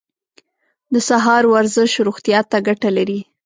[0.93, 3.19] د سهار ورزش روغتیا ته ګټه لري.